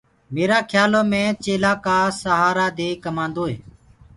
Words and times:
ميرآ 0.33 0.59
کيآلو 0.71 1.01
مي 1.11 1.23
چيلآن 1.43 1.75
ڪآ 1.85 1.97
سهآرآ 2.21 2.67
دي 2.77 2.89
ڪمآندوئي 3.03 3.55